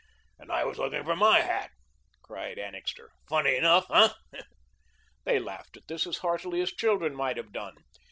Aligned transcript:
"And 0.39 0.51
I 0.51 0.63
was 0.65 0.79
looking 0.79 1.03
for 1.03 1.15
my 1.15 1.41
hat," 1.41 1.69
cried 2.23 2.57
Annixter. 2.57 3.11
"Funny 3.29 3.55
enough, 3.55 3.85
hey?" 3.87 4.09
They 5.25 5.37
laughed 5.37 5.77
at 5.77 5.87
this 5.87 6.07
as 6.07 6.17
heartily 6.17 6.59
as 6.61 6.73
children 6.73 7.13
might 7.13 7.37
have 7.37 7.51
done. 7.51 7.75